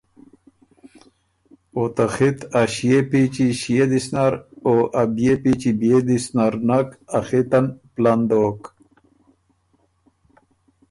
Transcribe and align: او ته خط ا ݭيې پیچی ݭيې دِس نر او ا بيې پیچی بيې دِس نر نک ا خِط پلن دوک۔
او 1.75 1.83
ته 1.95 2.03
خط 2.15 2.39
ا 2.59 2.61
ݭيې 2.73 2.99
پیچی 3.09 3.47
ݭيې 3.59 3.83
دِس 3.91 4.07
نر 4.13 4.33
او 4.67 4.75
ا 5.01 5.03
بيې 5.15 5.33
پیچی 5.41 5.71
بيې 5.79 5.97
دِس 6.07 6.25
نر 6.35 6.53
نک 6.67 6.89
ا 7.17 7.19
خِط 7.27 7.51
پلن 7.93 8.19
دوک۔ 8.29 8.59